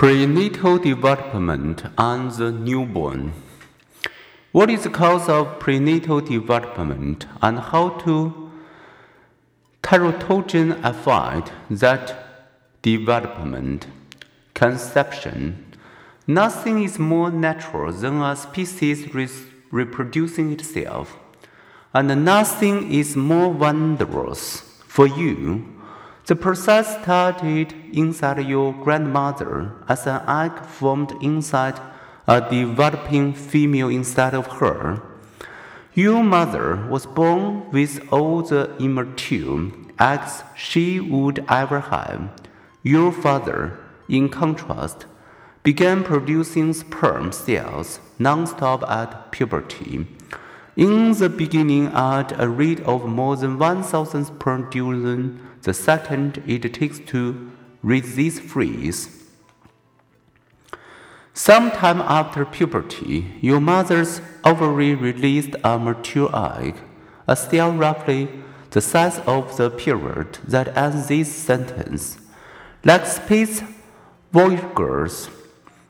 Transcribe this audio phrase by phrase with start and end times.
[0.00, 3.34] Prenatal development and the newborn.
[4.50, 8.50] What is the cause of prenatal development and how to
[9.82, 12.16] teratogen affect that
[12.80, 13.88] development?
[14.54, 15.76] Conception.
[16.26, 19.28] Nothing is more natural than a species re-
[19.70, 21.18] reproducing itself,
[21.92, 25.79] and nothing is more wondrous for you
[26.30, 31.76] the process started inside your grandmother as an egg formed inside
[32.28, 35.02] a developing female inside of her.
[35.92, 42.30] Your mother was born with all the immature eggs she would ever have.
[42.84, 43.76] Your father,
[44.08, 45.06] in contrast,
[45.64, 50.06] began producing sperm cells non-stop at puberty.
[50.76, 56.62] In the beginning, at a rate of more than 1,000 sperm during the second it
[56.74, 57.50] takes to
[57.82, 59.20] read this phrase.
[61.32, 66.76] Sometime after puberty, your mother's ovary released a mature egg,
[67.26, 68.28] a cell roughly
[68.70, 72.18] the size of the period that ends this sentence.
[72.84, 73.62] Like space
[74.32, 75.28] voyagers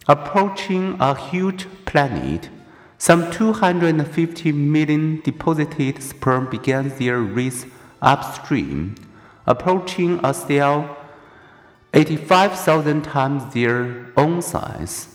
[0.09, 2.49] approaching a huge planet,
[2.99, 7.67] some 250 million deposited sperm began their race
[8.03, 8.95] upstream
[9.51, 10.97] approaching a cell
[11.93, 15.09] 85,000 times their own size.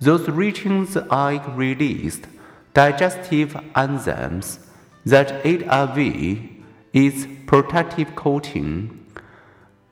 [0.00, 2.24] Those reaching the egg released
[2.74, 4.58] digestive enzymes
[5.04, 6.50] that aid away
[6.92, 9.06] its protective coating.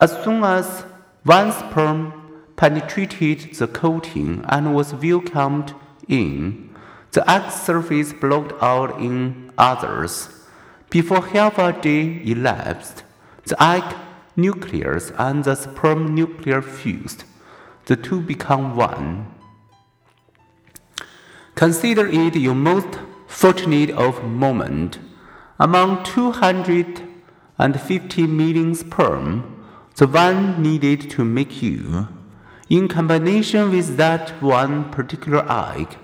[0.01, 0.83] As soon as
[1.23, 2.01] one sperm
[2.56, 5.73] penetrated the coating and was welcomed
[6.08, 6.75] in,
[7.12, 10.29] the egg surface blocked out in others.
[10.91, 13.03] Before half a day elapsed,
[13.47, 13.84] the egg
[14.37, 17.25] nucleus and the sperm nucleus fused.
[17.86, 19.27] The two become one.
[21.55, 24.98] Consider it your most fortunate of moment.
[25.58, 29.64] Among 250 million sperm,
[29.97, 32.08] the one needed to make you,
[32.68, 35.97] in combination with that one particular egg,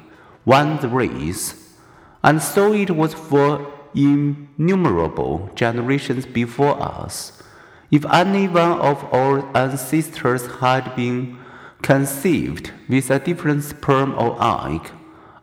[0.45, 1.75] won the race.
[2.23, 7.43] And so it was for innumerable generations before us.
[7.91, 11.39] If any one of our ancestors had been
[11.83, 14.91] conceived with a different sperm or egg,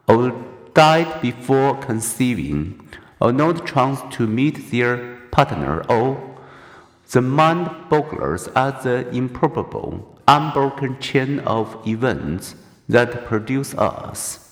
[0.08, 0.34] or
[0.74, 2.88] died before conceiving,
[3.20, 6.38] or not chance to meet their partner, or
[7.12, 12.56] the mind boggles at the improbable, unbroken chain of events
[12.88, 14.47] that produce us.